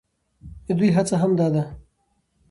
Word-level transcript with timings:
د 0.65 0.67
دوى 0.77 0.89
هڅه 0.97 1.15
هم 1.21 1.31
دا 1.39 1.47
ده، 1.53 1.63